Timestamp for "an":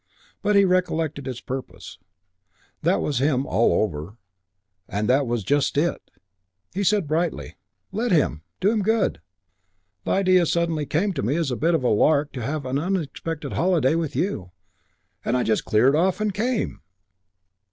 12.65-12.79